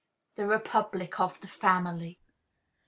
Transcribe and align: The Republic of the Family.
The 0.35 0.47
Republic 0.47 1.19
of 1.19 1.39
the 1.41 1.47
Family. 1.47 2.19